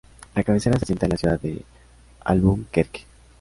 La 0.33 0.43
cabecera 0.43 0.79
se 0.79 0.85
asienta 0.85 1.05
en 1.05 1.11
la 1.11 1.17
ciudad 1.17 1.39
de 1.39 1.63
Albuquerque. 2.21 3.05